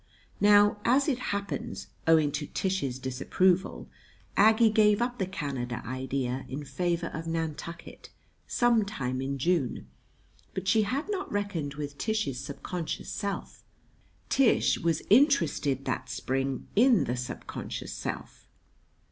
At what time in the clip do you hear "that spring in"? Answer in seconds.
15.85-17.03